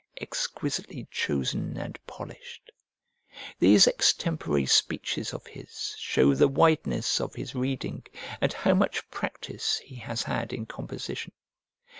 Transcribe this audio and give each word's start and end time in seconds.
exquisitely 0.19 1.07
chosen 1.11 1.77
and 1.77 1.99
polished. 2.07 2.71
These 3.59 3.85
extempore 3.85 4.65
speeches 4.65 5.31
of 5.31 5.45
his 5.45 5.93
show 5.99 6.33
the 6.33 6.47
wideness 6.47 7.19
of 7.21 7.35
his 7.35 7.53
reading, 7.53 8.07
and 8.41 8.51
how 8.51 8.73
much 8.73 9.07
practice 9.11 9.77
he 9.77 9.97
has 9.97 10.23
had 10.23 10.53
in 10.53 10.65
composition. 10.65 11.33